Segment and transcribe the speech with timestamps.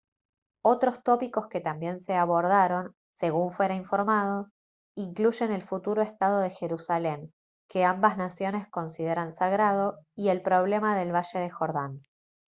[0.65, 4.47] otros tópicos que también se abordaron según fuera informado
[4.97, 7.31] incluyen el futuro estado de jerusalén
[7.69, 12.01] que ambas naciones consideran sagrado y el problema del valle del jordán